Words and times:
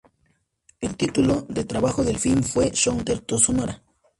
El 0.79 0.97
título 0.97 1.45
de 1.47 1.63
trabajo 1.63 2.03
del 2.03 2.17
film 2.17 2.41
fue 2.41 2.71
"Southwest 2.75 3.27
to 3.27 3.37
Sonora". 3.37 3.83